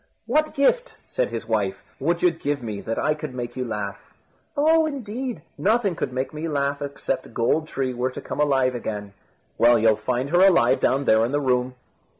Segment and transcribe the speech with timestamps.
[0.25, 4.11] "What gift," said his wife, "would you give me that I could make you laugh?"
[4.57, 4.87] "Oh!
[4.87, 9.13] indeed, nothing could make me laugh, except Gold tree were to come alive again."
[9.59, 11.75] "Well, you'll find her alive down there in the room."